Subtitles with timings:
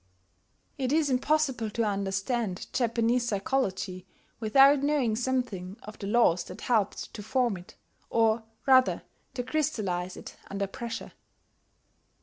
[0.79, 4.07] It is impossible to understand Japanese psychology
[4.39, 7.75] without knowing something of the laws that helped to form it,
[8.09, 9.03] or, rather,
[9.35, 11.11] to crystallize it under pressure.